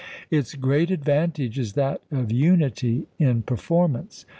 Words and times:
Its 0.31 0.55
great 0.55 0.89
advantage 0.89 1.59
is 1.59 1.73
that 1.73 2.01
of 2.09 2.31
unity 2.31 3.05
in 3.19 3.43
performance. 3.43 4.25